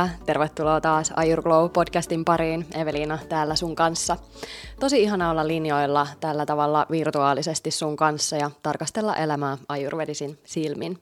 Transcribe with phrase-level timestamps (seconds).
[0.00, 2.66] kuulija, tervetuloa taas Ayur Glow podcastin pariin.
[2.74, 4.16] Eveliina täällä sun kanssa.
[4.80, 10.98] Tosi ihana olla linjoilla tällä tavalla virtuaalisesti sun kanssa ja tarkastella elämää ajurvedisin silmin.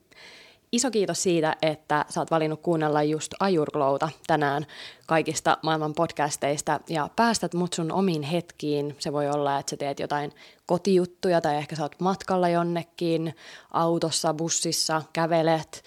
[0.73, 4.67] Iso kiitos siitä, että sä oot valinnut kuunnella just Ajurglowta tänään
[5.07, 8.97] kaikista maailman podcasteista ja päästät mut sun omiin hetkiin.
[8.99, 10.33] Se voi olla, että sä teet jotain
[10.67, 13.35] kotijuttuja tai ehkä sä oot matkalla jonnekin,
[13.71, 15.83] autossa, bussissa, kävelet,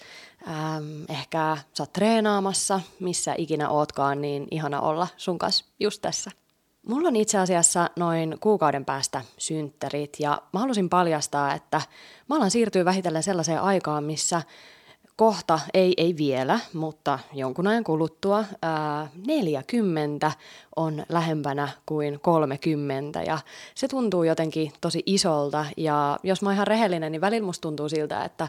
[1.08, 6.30] ehkä sä oot treenaamassa, missä ikinä ootkaan, niin ihana olla sun kanssa just tässä.
[6.86, 11.80] Mulla on itse asiassa noin kuukauden päästä synttärit ja mä halusin paljastaa, että
[12.28, 14.42] mä alan siirtyä vähitellen sellaiseen aikaan, missä
[15.16, 20.32] kohta, ei, ei vielä, mutta jonkun ajan kuluttua, ää, 40
[20.76, 23.38] on lähempänä kuin 30 ja
[23.74, 27.88] se tuntuu jotenkin tosi isolta ja jos mä oon ihan rehellinen, niin välillä musta tuntuu
[27.88, 28.48] siltä, että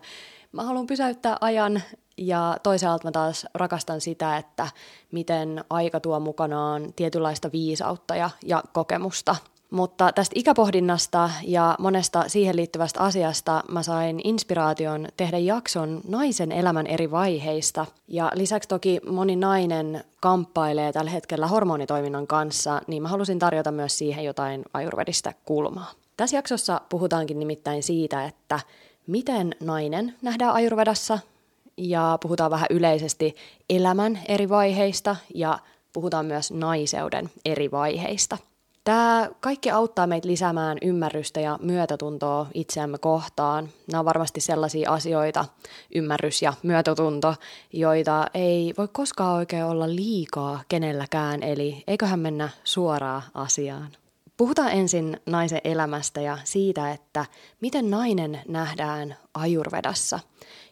[0.51, 1.81] mä haluan pysäyttää ajan
[2.17, 4.67] ja toisaalta mä taas rakastan sitä, että
[5.11, 9.35] miten aika tuo mukanaan tietynlaista viisautta ja, ja kokemusta.
[9.73, 16.87] Mutta tästä ikäpohdinnasta ja monesta siihen liittyvästä asiasta mä sain inspiraation tehdä jakson naisen elämän
[16.87, 17.85] eri vaiheista.
[18.07, 23.97] Ja lisäksi toki moni nainen kamppailee tällä hetkellä hormonitoiminnan kanssa, niin mä halusin tarjota myös
[23.97, 25.91] siihen jotain ajurvedistä kulmaa.
[26.17, 28.59] Tässä jaksossa puhutaankin nimittäin siitä, että
[29.07, 31.19] miten nainen nähdään ajurvedassa
[31.77, 33.35] ja puhutaan vähän yleisesti
[33.69, 35.59] elämän eri vaiheista ja
[35.93, 38.37] puhutaan myös naiseuden eri vaiheista.
[38.83, 43.69] Tämä kaikki auttaa meitä lisäämään ymmärrystä ja myötätuntoa itseämme kohtaan.
[43.91, 45.45] Nämä on varmasti sellaisia asioita,
[45.95, 47.35] ymmärrys ja myötätunto,
[47.73, 53.91] joita ei voi koskaan oikein olla liikaa kenelläkään, eli eiköhän mennä suoraan asiaan.
[54.37, 57.25] Puhutaan ensin naisen elämästä ja siitä, että
[57.61, 60.19] miten nainen nähdään ajurvedassa.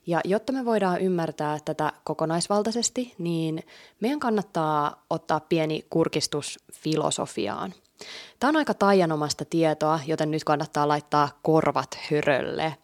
[0.08, 3.64] Ja jotta me voidaan ymmärtää tätä kokonaisvaltaisesti, niin
[4.00, 7.74] meidän kannattaa ottaa pieni kurkistus filosofiaan.
[8.40, 12.76] Tämä on aika taianomasta tietoa, joten nyt kannattaa laittaa korvat hörölle.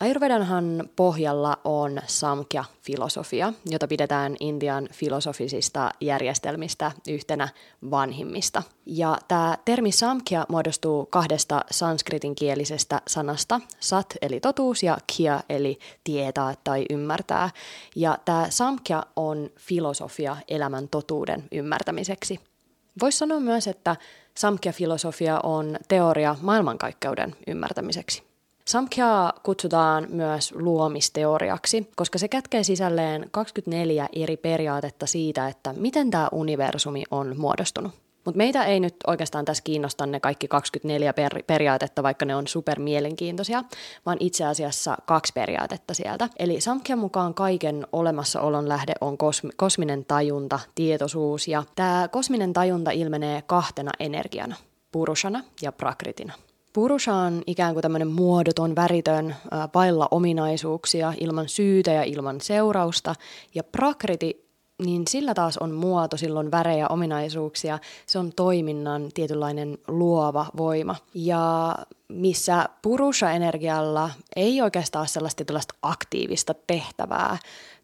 [0.00, 7.48] Ayurvedanhan pohjalla on Samkhya-filosofia, jota pidetään Intian filosofisista järjestelmistä yhtenä
[7.90, 8.62] vanhimmista.
[8.86, 16.54] Ja tämä termi Samkhya muodostuu kahdesta sanskritinkielisestä sanasta, sat eli totuus ja kia eli tietää
[16.64, 17.50] tai ymmärtää.
[17.96, 22.53] Ja tämä Samkhya on filosofia elämän totuuden ymmärtämiseksi.
[23.00, 23.96] Voisi sanoa myös, että
[24.36, 28.22] Samkhya-filosofia on teoria maailmankaikkeuden ymmärtämiseksi.
[28.64, 36.28] Samkhyaa kutsutaan myös luomisteoriaksi, koska se kätkee sisälleen 24 eri periaatetta siitä, että miten tämä
[36.32, 37.92] universumi on muodostunut.
[38.24, 42.46] Mutta meitä ei nyt oikeastaan tässä kiinnosta ne kaikki 24 per- periaatetta, vaikka ne on
[42.46, 43.64] super mielenkiintoisia,
[44.06, 46.28] vaan itse asiassa kaksi periaatetta sieltä.
[46.38, 52.90] Eli Samkhyan mukaan kaiken olemassaolon lähde on kosmi- kosminen tajunta, tietoisuus, ja tämä kosminen tajunta
[52.90, 54.56] ilmenee kahtena energiana,
[54.92, 56.32] purushana ja prakritina.
[56.72, 59.36] Purusha on ikään kuin tämmöinen muodoton, väritön,
[59.74, 63.14] vailla ominaisuuksia, ilman syytä ja ilman seurausta,
[63.54, 64.43] ja prakriti
[64.82, 70.96] niin sillä taas on muoto, silloin värejä, ominaisuuksia, se on toiminnan tietynlainen luova voima.
[71.14, 71.74] Ja
[72.08, 77.38] missä purusha-energialla ei oikeastaan sellaista tietynlaista aktiivista tehtävää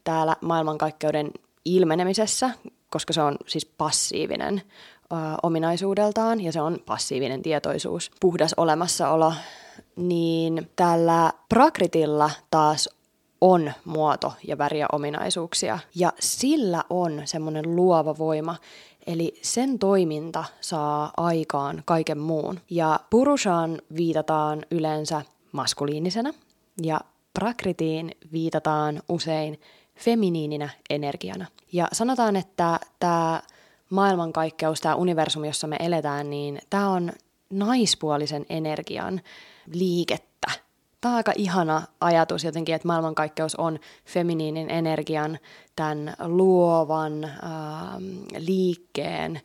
[0.05, 1.31] täällä maailmankaikkeuden
[1.65, 2.51] ilmenemisessä,
[2.91, 4.63] koska se on siis passiivinen
[5.13, 9.33] ö, ominaisuudeltaan ja se on passiivinen tietoisuus, puhdas olemassaolo,
[9.97, 12.89] niin tällä prakritilla taas
[13.41, 18.57] on muoto ja väriä ominaisuuksia ja sillä on semmoinen luova voima,
[19.07, 22.61] eli sen toiminta saa aikaan kaiken muun.
[22.71, 26.35] Ja purushaan viitataan yleensä maskuliinisena
[26.83, 27.01] ja
[27.35, 29.61] prakritiin viitataan usein
[29.97, 31.47] feminiininä energiana.
[31.73, 33.43] Ja sanotaan, että tämä
[33.91, 37.13] maailmankaikkeus, tämä universumi, jossa me eletään, niin tämä on
[37.51, 39.21] naispuolisen energian
[39.73, 40.30] liikettä
[41.01, 45.39] tämä on aika ihana ajatus jotenkin, että maailmankaikkeus on feminiinin energian,
[45.77, 47.31] tämän luovan äh,
[48.39, 49.41] liikkeen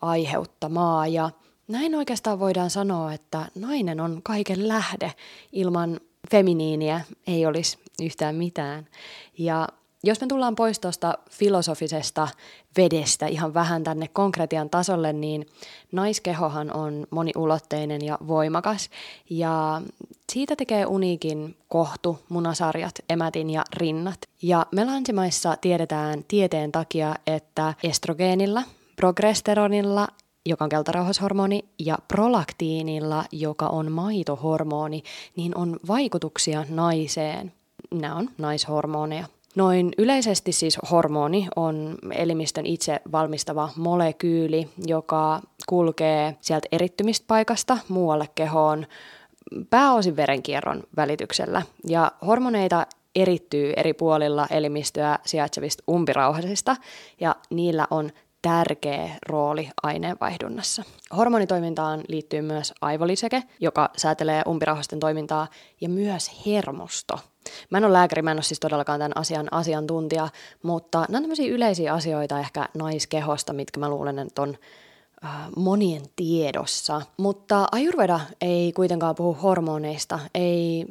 [0.00, 1.06] aiheuttamaa.
[1.06, 1.30] Ja
[1.68, 5.12] näin oikeastaan voidaan sanoa, että nainen on kaiken lähde.
[5.52, 6.00] Ilman
[6.30, 8.88] feminiiniä ei olisi yhtään mitään.
[9.38, 9.68] Ja
[10.04, 12.28] jos me tullaan pois tuosta filosofisesta
[12.76, 15.46] vedestä ihan vähän tänne konkretian tasolle, niin
[15.92, 18.90] naiskehohan on moniulotteinen ja voimakas.
[19.30, 19.82] Ja
[20.32, 24.18] siitä tekee uniikin kohtu, munasarjat, emätin ja rinnat.
[24.42, 28.62] Ja me länsimaissa tiedetään tieteen takia, että estrogeenilla,
[28.96, 30.08] progesteronilla
[30.46, 35.02] joka on keltarauhashormoni, ja prolaktiinilla, joka on maitohormoni,
[35.36, 37.52] niin on vaikutuksia naiseen.
[37.90, 39.26] Nämä on naishormoneja.
[39.56, 48.86] Noin yleisesti siis hormoni on elimistön itse valmistava molekyyli, joka kulkee sieltä erittymispaikasta muualle kehoon
[49.70, 51.62] pääosin verenkierron välityksellä.
[51.88, 56.76] Ja hormoneita erittyy eri puolilla elimistöä sijaitsevista umpirauhasista,
[57.20, 58.10] ja niillä on
[58.42, 60.82] tärkeä rooli aineenvaihdunnassa.
[61.16, 65.48] Hormonitoimintaan liittyy myös aivoliseke, joka säätelee umpirauhasten toimintaa,
[65.80, 67.18] ja myös hermosto.
[67.70, 70.28] Mä en ole lääkäri, mä en ole siis todellakaan tämän asian asiantuntija,
[70.62, 74.56] mutta nämä on tämmöisiä yleisiä asioita ehkä naiskehosta, mitkä mä luulen, että on
[75.24, 77.02] äh, monien tiedossa.
[77.16, 80.86] Mutta Ayurveda ei kuitenkaan puhu hormoneista, ei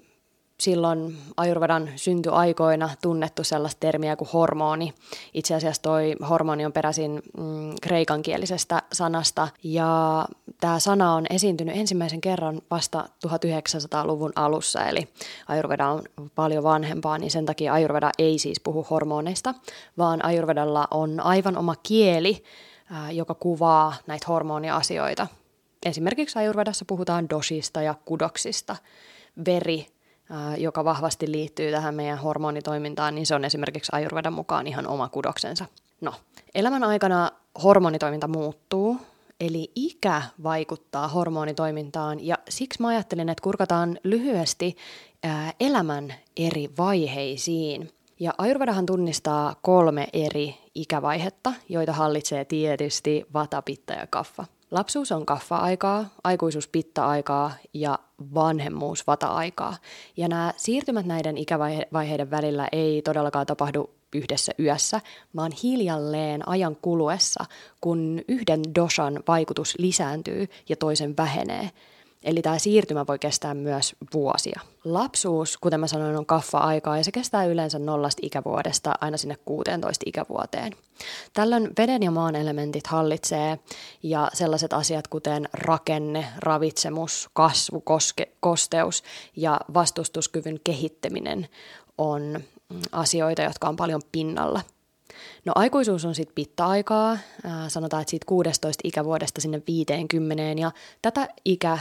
[0.59, 4.93] silloin Ayurvedan syntyaikoina tunnettu sellaista termiä kuin hormoni.
[5.33, 10.25] Itse asiassa toi hormoni on peräisin mm, kreikankielisestä sanasta ja
[10.61, 15.07] tämä sana on esiintynyt ensimmäisen kerran vasta 1900-luvun alussa, eli
[15.47, 16.01] Ayurveda on
[16.35, 19.53] paljon vanhempaa, niin sen takia Ayurveda ei siis puhu hormoneista,
[19.97, 22.43] vaan Ayurvedalla on aivan oma kieli,
[23.11, 25.27] joka kuvaa näitä hormoniasioita.
[25.85, 28.75] Esimerkiksi Ayurvedassa puhutaan dosista ja kudoksista.
[29.45, 29.87] Veri
[30.57, 35.65] joka vahvasti liittyy tähän meidän hormonitoimintaan, niin se on esimerkiksi Ayurvedan mukaan ihan oma kudoksensa.
[36.01, 36.13] No,
[36.55, 37.31] elämän aikana
[37.63, 38.97] hormonitoiminta muuttuu,
[39.39, 44.77] eli ikä vaikuttaa hormonitoimintaan, ja siksi mä ajattelin, että kurkataan lyhyesti
[45.59, 47.91] elämän eri vaiheisiin.
[48.19, 54.45] Ja Ayurvedahan tunnistaa kolme eri ikävaihetta, joita hallitsee tietysti vata, pitta ja kaffa.
[54.73, 57.99] Lapsuus on kaffa-aikaa, aikuisuus pitta-aikaa ja
[58.33, 59.75] vanhemmuus vata-aikaa.
[60.17, 65.01] Ja nämä siirtymät näiden ikävaiheiden välillä ei todellakaan tapahdu yhdessä yössä,
[65.35, 67.45] vaan hiljalleen ajan kuluessa,
[67.81, 71.69] kun yhden doshan vaikutus lisääntyy ja toisen vähenee.
[72.23, 74.59] Eli tämä siirtymä voi kestää myös vuosia.
[74.83, 80.03] Lapsuus, kuten mä sanoin, on kaffa-aikaa ja se kestää yleensä nollasta ikävuodesta aina sinne 16
[80.05, 80.75] ikävuoteen.
[81.33, 83.59] Tällöin veden ja maan elementit hallitsee
[84.03, 89.03] ja sellaiset asiat kuten rakenne, ravitsemus, kasvu, koske, kosteus
[89.35, 91.47] ja vastustuskyvyn kehittäminen
[91.97, 92.21] on
[92.69, 94.61] mm, asioita, jotka on paljon pinnalla.
[95.45, 97.17] No aikuisuus on sitten pitta-aikaa,
[97.67, 100.71] sanotaan, että siitä 16 ikävuodesta sinne 50 ja
[101.01, 101.77] tätä ikä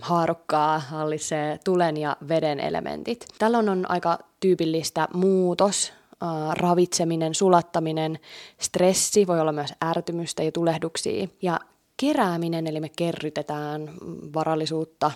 [0.00, 3.26] haarukkaa hallitsee tulen ja veden elementit.
[3.38, 5.92] Tällöin on aika tyypillistä muutos,
[6.22, 8.18] äh, ravitseminen, sulattaminen,
[8.60, 11.28] stressi, voi olla myös ärtymystä ja tulehduksia.
[11.42, 11.60] Ja
[11.96, 13.90] kerääminen, eli me kerrytetään
[14.34, 15.10] varallisuutta,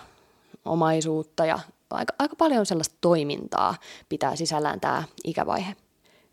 [0.65, 1.59] omaisuutta ja
[1.89, 3.75] aika, aika paljon sellaista toimintaa
[4.09, 5.75] pitää sisällään tämä ikävaihe.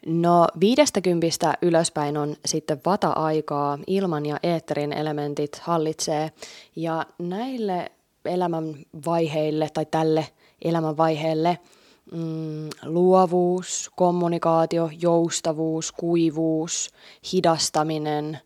[0.06, 6.32] No viidestä kympistä ylöspäin on sitten vata-aikaa, ilman ja eetterin elementit hallitsee
[6.76, 7.90] ja näille
[8.28, 10.26] elämänvaiheille tai tälle
[10.64, 11.58] elämänvaiheelle
[12.12, 16.90] mm, luovuus, kommunikaatio, joustavuus, kuivuus,
[17.32, 18.38] hidastaminen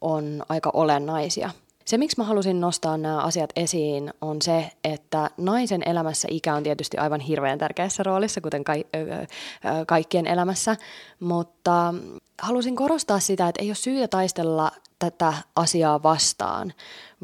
[0.00, 1.50] on aika olennaisia.
[1.84, 6.62] Se, miksi mä halusin nostaa nämä asiat esiin, on se, että naisen elämässä ikä on
[6.62, 8.72] tietysti aivan hirveän tärkeässä roolissa, kuten ka-
[9.86, 10.76] kaikkien elämässä,
[11.20, 11.94] mutta
[12.42, 16.72] halusin korostaa sitä, että ei ole syytä taistella tätä asiaa vastaan,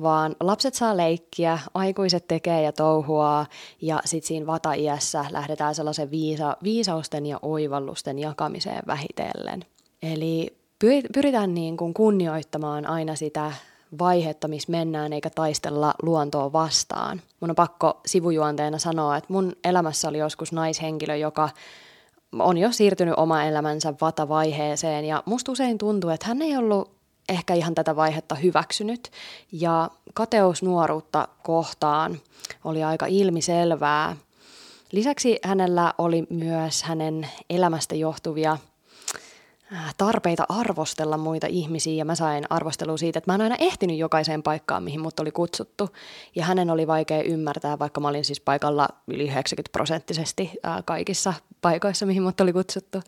[0.02, 3.46] vaan lapset saa leikkiä, aikuiset tekee ja touhua
[3.80, 9.64] ja sitten siinä vata-iässä lähdetään sellaisen viisa, viisausten ja oivallusten jakamiseen vähitellen.
[10.02, 10.56] Eli
[11.14, 13.52] pyritään niin kuin kunnioittamaan aina sitä
[13.98, 17.22] vaihetta, missä mennään, eikä taistella luontoa vastaan.
[17.40, 21.48] Mun on pakko sivujuonteena sanoa, että mun elämässä oli joskus naishenkilö, joka
[22.38, 26.99] on jo siirtynyt oma elämänsä vata-vaiheeseen ja musta usein tuntuu, että hän ei ollut
[27.30, 29.10] ehkä ihan tätä vaihetta hyväksynyt.
[29.52, 32.20] Ja kateus nuoruutta kohtaan
[32.64, 34.16] oli aika ilmiselvää.
[34.92, 38.58] Lisäksi hänellä oli myös hänen elämästä johtuvia
[39.72, 43.96] äh, tarpeita arvostella muita ihmisiä ja mä sain arvostelua siitä, että mä en aina ehtinyt
[43.96, 45.90] jokaiseen paikkaan, mihin mut oli kutsuttu.
[46.34, 51.34] Ja hänen oli vaikea ymmärtää, vaikka mä olin siis paikalla yli 90 prosenttisesti äh, kaikissa
[51.60, 53.02] paikoissa, mihin mut oli kutsuttu.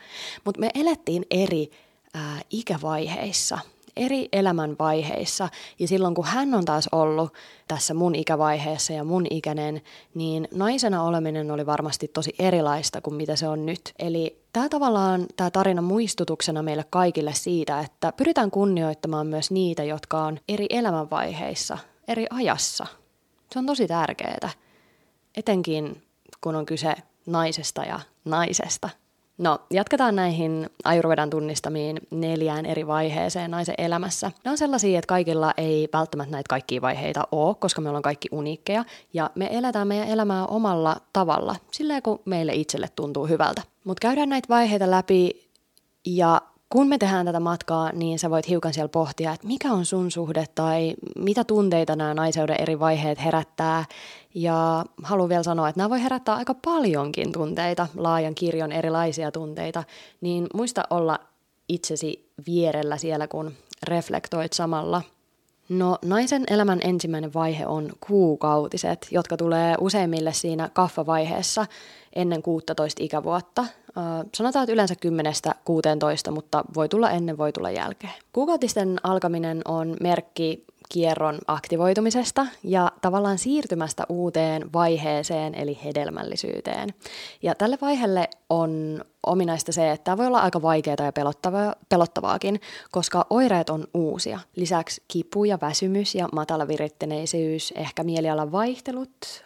[0.44, 1.70] Mutta me elettiin eri
[2.16, 3.58] äh, ikävaiheissa–
[3.96, 5.48] eri elämänvaiheissa.
[5.78, 7.32] Ja silloin kun hän on taas ollut
[7.68, 9.82] tässä mun ikävaiheessa ja mun ikäinen,
[10.14, 13.92] niin naisena oleminen oli varmasti tosi erilaista kuin mitä se on nyt.
[13.98, 20.24] Eli tämä tavallaan, tämä tarina muistutuksena meille kaikille siitä, että pyritään kunnioittamaan myös niitä, jotka
[20.24, 22.86] on eri elämänvaiheissa, eri ajassa.
[23.52, 24.50] Se on tosi tärkeää,
[25.36, 26.02] etenkin
[26.40, 26.94] kun on kyse
[27.26, 28.88] naisesta ja naisesta.
[29.42, 34.30] No, jatketaan näihin Ayurvedan tunnistamiin neljään eri vaiheeseen naisen elämässä.
[34.44, 38.28] Ne on sellaisia, että kaikilla ei välttämättä näitä kaikkia vaiheita ole, koska me ollaan kaikki
[38.32, 43.62] uniikkeja ja me eletään meidän elämää omalla tavalla, silleen kun meille itselle tuntuu hyvältä.
[43.84, 45.50] Mutta käydään näitä vaiheita läpi
[46.06, 46.40] ja
[46.72, 50.10] kun me tehdään tätä matkaa, niin sä voit hiukan siellä pohtia, että mikä on sun
[50.10, 53.84] suhde tai mitä tunteita nämä naiseuden eri vaiheet herättää.
[54.34, 59.84] Ja haluan vielä sanoa, että nämä voi herättää aika paljonkin tunteita, laajan kirjon erilaisia tunteita,
[60.20, 61.18] niin muista olla
[61.68, 63.52] itsesi vierellä siellä, kun
[63.82, 65.02] reflektoit samalla.
[65.72, 71.66] No naisen elämän ensimmäinen vaihe on kuukautiset, jotka tulee useimmille siinä kaffavaiheessa
[72.12, 73.66] ennen 16 ikävuotta.
[74.34, 74.94] Sanotaan, että yleensä
[76.28, 78.12] 10-16, mutta voi tulla ennen, voi tulla jälkeen.
[78.32, 86.88] Kuukautisten alkaminen on merkki kierron aktivoitumisesta ja tavallaan siirtymästä uuteen vaiheeseen eli hedelmällisyyteen.
[87.42, 92.60] Ja tälle vaiheelle on ominaista se, että tämä voi olla aika vaikeaa ja pelottavaa, pelottavaakin,
[92.90, 94.40] koska oireet on uusia.
[94.56, 99.44] Lisäksi kipu ja väsymys ja matala viritteneisyys, ehkä mielialan vaihtelut,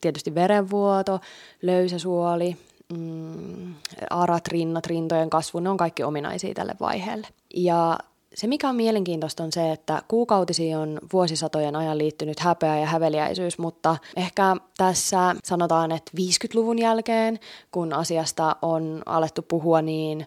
[0.00, 1.20] tietysti verenvuoto,
[1.62, 2.56] löysä suoli,
[2.92, 3.74] mm,
[4.10, 7.28] arat, rinnat, rintojen kasvu, ne on kaikki ominaisia tälle vaiheelle.
[7.54, 7.98] Ja
[8.36, 13.58] se, mikä on mielenkiintoista, on se, että kuukautisiin on vuosisatojen ajan liittynyt häpeä ja häveliäisyys,
[13.58, 17.38] mutta ehkä tässä sanotaan, että 50-luvun jälkeen,
[17.70, 20.26] kun asiasta on alettu puhua, niin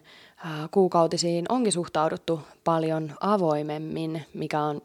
[0.70, 4.82] kuukautisiin onkin suhtauduttu paljon avoimemmin, mikä on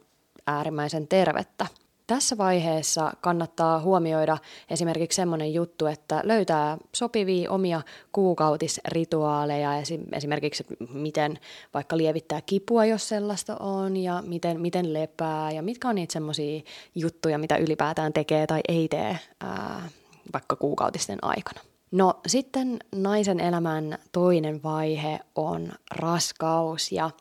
[0.48, 1.68] äärimmäisen tervettä.
[2.08, 4.38] Tässä vaiheessa kannattaa huomioida
[4.70, 7.82] esimerkiksi semmoinen juttu, että löytää sopivia omia
[8.12, 9.72] kuukautisrituaaleja,
[10.12, 11.40] esimerkiksi miten
[11.74, 16.62] vaikka lievittää kipua, jos sellaista on, ja miten, miten lepää, ja mitkä on niitä semmoisia
[16.96, 19.90] juttuja, mitä ylipäätään tekee tai ei tee ää,
[20.34, 21.62] vaikka kuukautisten aikana.
[21.92, 27.12] No sitten naisen elämän toinen vaihe on raskaus ja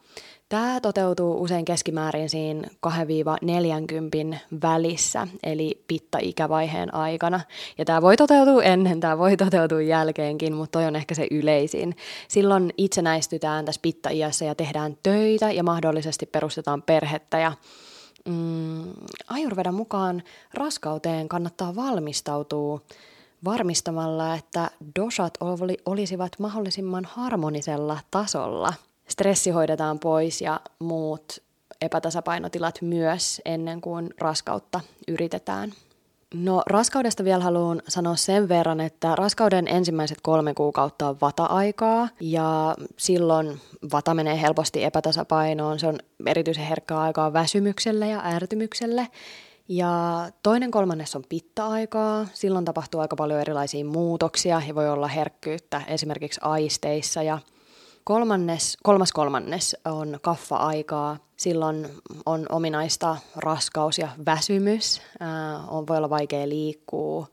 [0.48, 7.40] Tämä toteutuu usein keskimäärin siinä 2-40 välissä, eli pitta-ikävaiheen aikana.
[7.78, 11.96] Ja tämä voi toteutua ennen, tämä voi toteutua jälkeenkin, mutta toi on ehkä se yleisin.
[12.28, 17.52] Silloin itsenäistytään tässä pitta-iässä ja tehdään töitä ja mahdollisesti perustetaan perhettä ja
[18.28, 18.92] mm,
[19.26, 20.22] ajurvedan mukaan
[20.54, 22.80] raskauteen kannattaa valmistautua
[23.44, 24.70] varmistamalla, että
[25.00, 25.38] dosat
[25.86, 28.72] olisivat mahdollisimman harmonisella tasolla–
[29.08, 31.38] stressi hoidetaan pois ja muut
[31.80, 35.72] epätasapainotilat myös ennen kuin raskautta yritetään.
[36.34, 42.74] No raskaudesta vielä haluan sanoa sen verran, että raskauden ensimmäiset kolme kuukautta on vata-aikaa ja
[42.96, 43.60] silloin
[43.92, 45.78] vata menee helposti epätasapainoon.
[45.78, 49.08] Se on erityisen herkkää aikaa väsymykselle ja ärtymykselle.
[49.68, 49.92] Ja
[50.42, 52.26] toinen kolmannes on pitta-aikaa.
[52.32, 57.38] Silloin tapahtuu aika paljon erilaisia muutoksia ja voi olla herkkyyttä esimerkiksi aisteissa ja
[58.04, 61.16] Kolmannes, kolmas kolmannes on kaffa-aikaa.
[61.36, 61.88] Silloin
[62.26, 65.00] on ominaista raskaus ja väsymys.
[65.22, 67.26] Äh, on, voi olla vaikea liikkua.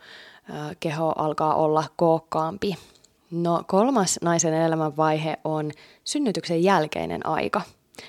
[0.50, 2.76] Äh, keho alkaa olla kookkaampi.
[3.32, 5.72] No kolmas naisen elämänvaihe on
[6.04, 7.62] synnytyksen jälkeinen aika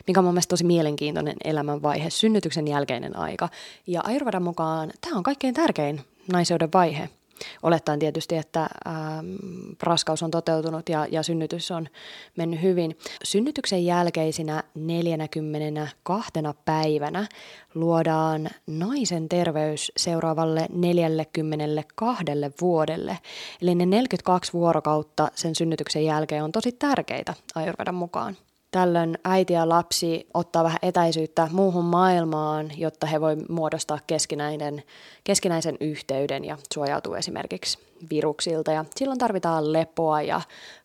[0.06, 3.48] mikä on mun mielestä tosi mielenkiintoinen elämänvaihe, synnytyksen jälkeinen aika.
[3.86, 6.00] Ja Ayurvedan mukaan tämä on kaikkein tärkein
[6.32, 7.08] naiseuden vaihe–
[7.62, 9.36] Olettaen tietysti, että ähm,
[9.82, 11.88] raskaus on toteutunut ja, ja synnytys on
[12.36, 12.98] mennyt hyvin.
[13.24, 16.32] Synnytyksen jälkeisinä 42
[16.64, 17.26] päivänä
[17.74, 22.24] luodaan naisen terveys seuraavalle 42
[22.60, 23.18] vuodelle.
[23.62, 28.36] Eli ne 42 vuorokautta sen synnytyksen jälkeen on tosi tärkeitä Ayurvedan mukaan.
[28.72, 34.82] Tällöin äiti ja lapsi ottaa vähän etäisyyttä muuhun maailmaan, jotta he voi muodostaa keskinäinen,
[35.24, 37.78] keskinäisen yhteyden ja suojautua esimerkiksi
[38.10, 38.72] viruksilta.
[38.72, 40.40] Ja silloin tarvitaan lepoa ja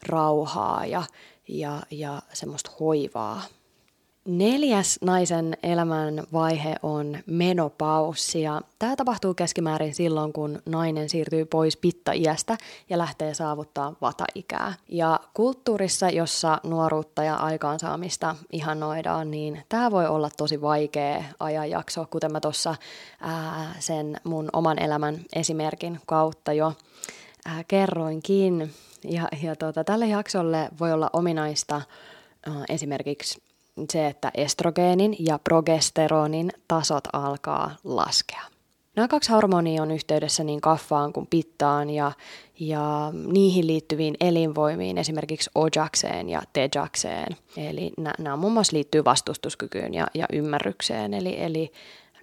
[0.08, 1.04] rauhaa ja,
[1.48, 3.42] ja, ja semmoista hoivaa.
[4.28, 11.78] Neljäs naisen elämän vaihe on menopaussi ja tämä tapahtuu keskimäärin silloin, kun nainen siirtyy pois
[11.78, 12.58] pitta-iästä
[12.90, 14.74] ja lähtee saavuttaa vata-ikää.
[14.90, 22.32] Ja kulttuurissa, jossa nuoruutta ja aikaansaamista ihannoidaan, niin tämä voi olla tosi vaikea ajanjakso, kuten
[22.32, 22.76] mä tuossa
[23.80, 26.74] sen mun oman elämän esimerkin kautta jo
[27.46, 28.74] ää, kerroinkin.
[29.04, 31.82] Ja, ja tota, tälle jaksolle voi olla ominaista
[32.70, 33.47] esimerkiksi
[33.90, 38.42] se, että estrogeenin ja progesteronin tasot alkaa laskea.
[38.96, 42.12] Nämä kaksi hormonia on yhteydessä niin kaffaan kuin pittaan ja,
[42.60, 47.36] ja niihin liittyviin elinvoimiin, esimerkiksi ojakseen ja tejakseen.
[47.58, 51.14] Eli nämä, nämä muun muassa liittyy vastustuskykyyn ja, ja ymmärrykseen.
[51.14, 51.72] Eli, eli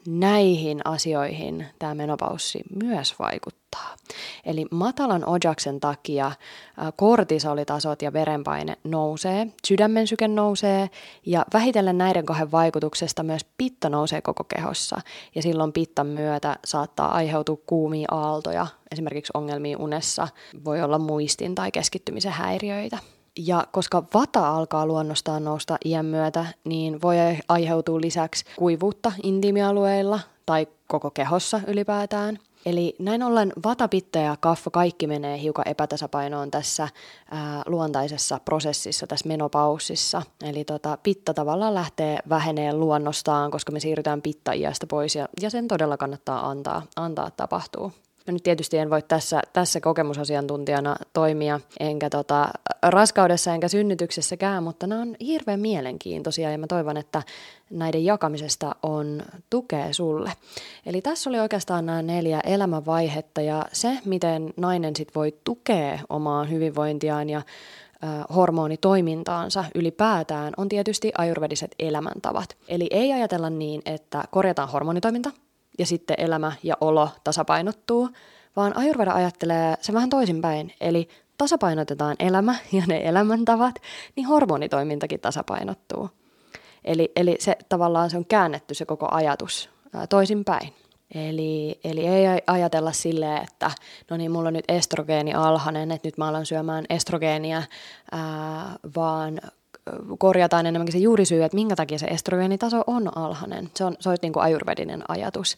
[0.06, 3.96] näihin asioihin tämä menopaussi myös vaikuttaa.
[4.44, 6.32] Eli matalan ojaksen takia
[6.96, 10.90] kortisolitasot ja verenpaine nousee, sydämen syke nousee
[11.26, 15.00] ja vähitellen näiden kahden vaikutuksesta myös pitta nousee koko kehossa.
[15.34, 20.28] Ja silloin pittan myötä saattaa aiheutua kuumia aaltoja, esimerkiksi ongelmia unessa,
[20.64, 22.99] voi olla muistin tai keskittymisen häiriöitä.
[23.38, 27.16] Ja koska vata alkaa luonnostaan nousta iän myötä, niin voi
[27.48, 32.38] aiheutua lisäksi kuivuutta intiimialueilla tai koko kehossa ylipäätään.
[32.66, 36.88] Eli näin ollen vata, pitta ja kaffa kaikki menee hiukan epätasapainoon tässä
[37.30, 40.22] ää, luontaisessa prosessissa, tässä menopaussissa.
[40.42, 45.68] Eli tota, pitta tavallaan lähtee vähenee luonnostaan, koska me siirrytään pitta-iästä pois ja, ja sen
[45.68, 47.92] todella kannattaa antaa, antaa tapahtuu.
[48.26, 52.48] Mä nyt tietysti en voi tässä, tässä kokemusasiantuntijana toimia, enkä tota,
[52.82, 57.22] raskaudessa enkä synnytyksessäkään, mutta nämä on hirveän mielenkiintoisia ja mä toivon, että
[57.70, 60.32] näiden jakamisesta on tukea sulle.
[60.86, 66.44] Eli tässä oli oikeastaan nämä neljä elämänvaihetta ja se, miten nainen sit voi tukea omaa
[66.44, 67.42] hyvinvointiaan ja
[68.34, 72.56] hormonitoimintaansa ylipäätään on tietysti ajurvediset elämäntavat.
[72.68, 75.30] Eli ei ajatella niin, että korjataan hormonitoiminta–
[75.78, 78.08] ja sitten elämä ja olo tasapainottuu,
[78.56, 83.74] vaan Ayurveda ajattelee se vähän toisinpäin, eli tasapainotetaan elämä ja ne elämäntavat,
[84.16, 86.10] niin hormonitoimintakin tasapainottuu.
[86.84, 89.70] Eli, eli se tavallaan se on käännetty se koko ajatus
[90.08, 90.74] toisinpäin.
[91.14, 93.70] Eli, eli ei ajatella silleen, että
[94.10, 97.62] no niin, mulla on nyt estrogeeni alhainen, että nyt mä alan syömään estrogeenia,
[98.12, 99.40] ää, vaan
[100.18, 103.70] korjataan enemmänkin se juurisyy, että minkä takia se estrogeenitaso on alhainen.
[103.74, 105.56] Se on, se on niin kuin ajurvedinen ajatus.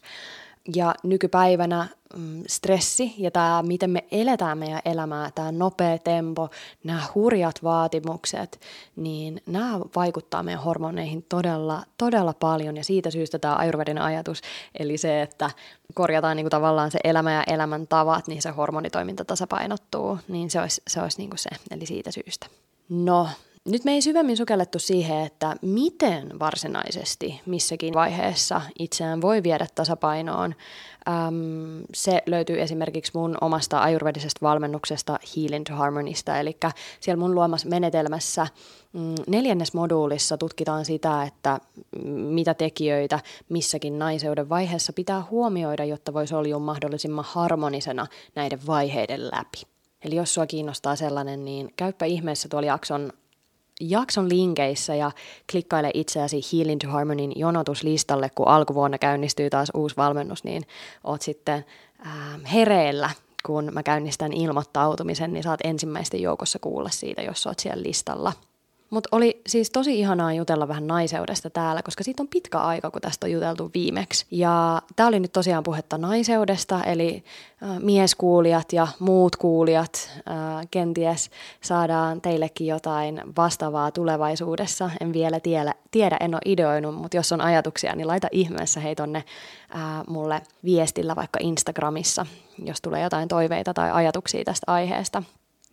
[0.74, 6.48] Ja nykypäivänä mm, stressi ja tämä, miten me eletään meidän elämää, tämä nopea tempo,
[6.84, 8.60] nämä hurjat vaatimukset,
[8.96, 12.76] niin nämä vaikuttaa meidän hormoneihin todella, todella paljon.
[12.76, 14.42] Ja siitä syystä tämä ajurvedinen ajatus,
[14.78, 15.50] eli se, että
[15.94, 20.82] korjataan niin kuin tavallaan se elämä ja elämäntavat, niin se hormonitoiminta tasapainottuu, niin se olisi,
[20.88, 22.46] se, olisi kuin se, eli siitä syystä.
[22.88, 23.28] No,
[23.66, 30.54] nyt me ei syvemmin sukellettu siihen, että miten varsinaisesti missäkin vaiheessa itseään voi viedä tasapainoon.
[31.08, 36.56] Ähm, se löytyy esimerkiksi mun omasta ajurvedisesta valmennuksesta Healing to Harmonista, eli
[37.00, 38.46] siellä mun luomassa menetelmässä
[38.92, 41.60] mm, neljännes moduulissa tutkitaan sitä, että
[42.06, 49.62] mitä tekijöitä missäkin naiseuden vaiheessa pitää huomioida, jotta voisi olla mahdollisimman harmonisena näiden vaiheiden läpi.
[50.04, 53.12] Eli jos sua kiinnostaa sellainen, niin käyppä ihmeessä tuolla jakson
[53.80, 55.10] jakson linkeissä ja
[55.50, 60.62] klikkaile itseäsi Healing to Harmonyn jonotuslistalle, kun alkuvuonna käynnistyy taas uusi valmennus, niin
[61.04, 61.64] oot sitten
[62.06, 63.10] äh, hereillä,
[63.46, 68.32] kun mä käynnistän ilmoittautumisen, niin saat ensimmäisten joukossa kuulla siitä, jos oot siellä listalla.
[68.90, 73.00] Mutta oli siis tosi ihanaa jutella vähän naiseudesta täällä, koska siitä on pitkä aika, kun
[73.00, 74.26] tästä on juteltu viimeksi.
[74.30, 77.24] Ja tämä oli nyt tosiaan puhetta naiseudesta, eli
[77.62, 84.90] äh, mieskuulijat ja muut kuulijat äh, kenties saadaan teillekin jotain vastaavaa tulevaisuudessa.
[85.00, 88.94] En vielä tiedä, tiedä en ole ideoinut, mutta jos on ajatuksia, niin laita ihmeessä hei
[88.94, 89.24] tonne
[89.74, 92.26] äh, mulle viestillä vaikka Instagramissa,
[92.64, 95.22] jos tulee jotain toiveita tai ajatuksia tästä aiheesta.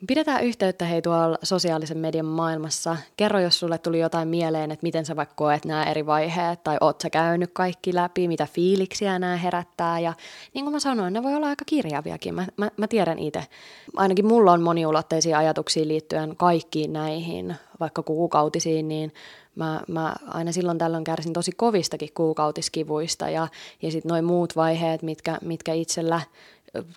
[0.07, 2.97] Pidetään yhteyttä hei tuolla sosiaalisen median maailmassa.
[3.17, 6.77] Kerro, jos sulle tuli jotain mieleen, että miten sä vaikka koet nämä eri vaiheet, tai
[6.81, 9.99] oot sä käynyt kaikki läpi, mitä fiiliksiä nämä herättää.
[9.99, 10.13] Ja
[10.53, 12.35] niin kuin mä sanoin, ne voi olla aika kirjaviakin.
[12.35, 13.43] Mä, mä, mä tiedän itse.
[13.95, 19.13] Ainakin mulla on moniulotteisia ajatuksia liittyen kaikkiin näihin, vaikka kuukautisiin, niin
[19.55, 23.29] mä, mä aina silloin tällöin kärsin tosi kovistakin kuukautiskivuista.
[23.29, 23.47] Ja,
[23.81, 26.21] ja sitten noin muut vaiheet, mitkä, mitkä itsellä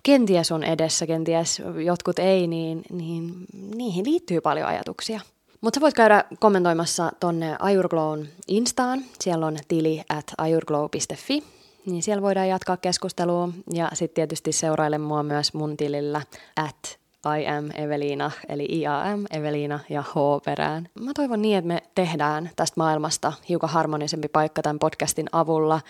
[0.03, 3.33] kenties on edessä, kenties jotkut ei, niin, niin
[3.75, 5.19] niihin liittyy paljon ajatuksia.
[5.61, 9.01] Mutta voit käydä kommentoimassa tonne Ajurglown Instaan.
[9.19, 11.43] Siellä on tili at ajurglow.fi,
[11.85, 13.49] niin siellä voidaan jatkaa keskustelua.
[13.73, 16.21] Ja sitten tietysti seuraile mua myös mun tilillä
[16.55, 16.99] at
[17.39, 20.89] I am Evelina, eli IAM, Evelina ja H perään.
[20.99, 25.81] Mä toivon niin, että me tehdään tästä maailmasta hiukan harmonisempi paikka tämän podcastin avulla.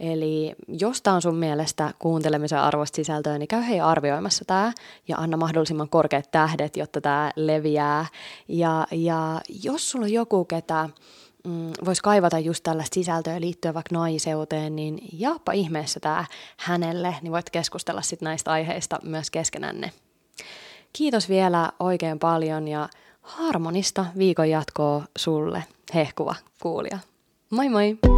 [0.00, 4.72] Eli jos tämä on sun mielestä kuuntelemisen arvoista sisältöä, niin käy hei arvioimassa tämä
[5.08, 8.06] ja anna mahdollisimman korkeat tähdet, jotta tämä leviää.
[8.48, 10.88] Ja, ja jos sulla on joku, ketä
[11.44, 16.24] mm, voisi kaivata just tällaista sisältöä liittyen vaikka naiseuteen, niin jaappa ihmeessä tämä
[16.56, 19.92] hänelle, niin voit keskustella sitten näistä aiheista myös keskenänne.
[20.92, 22.88] Kiitos vielä oikein paljon ja
[23.22, 26.98] harmonista viikon jatkoa sulle, hehkuva kuulija.
[27.50, 28.17] Moi moi!